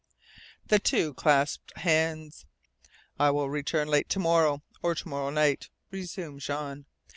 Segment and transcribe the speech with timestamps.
[0.65, 2.47] The two clasped hands.
[3.19, 6.87] "I will return late to morrow, or to morrow night," resumed Jean.